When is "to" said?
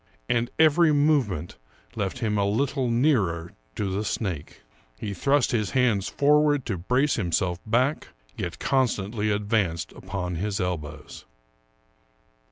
3.75-3.91, 6.65-6.79